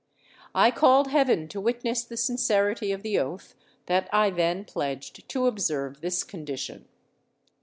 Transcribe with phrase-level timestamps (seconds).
[0.55, 3.53] I called heaven to witness the sincerity of the oath
[3.85, 6.87] that I then pledged to observe this condition.